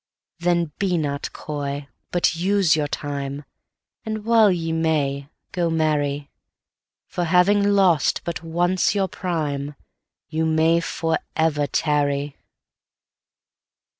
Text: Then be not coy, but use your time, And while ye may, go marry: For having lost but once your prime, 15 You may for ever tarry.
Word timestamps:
Then 0.39 0.71
be 0.79 0.97
not 0.97 1.31
coy, 1.31 1.87
but 2.09 2.35
use 2.35 2.75
your 2.75 2.87
time, 2.87 3.45
And 4.03 4.25
while 4.25 4.51
ye 4.51 4.71
may, 4.71 5.29
go 5.51 5.69
marry: 5.69 6.31
For 7.05 7.25
having 7.25 7.61
lost 7.63 8.21
but 8.23 8.41
once 8.41 8.95
your 8.95 9.07
prime, 9.07 9.75
15 10.31 10.39
You 10.39 10.45
may 10.47 10.79
for 10.79 11.19
ever 11.35 11.67
tarry. 11.67 12.35